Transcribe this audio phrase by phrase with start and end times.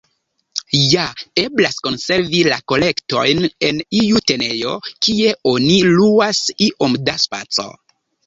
[0.91, 1.01] Ja
[1.41, 4.73] eblas konservi la kolektojn en iu tenejo
[5.07, 7.69] kie oni luas iom da spaco.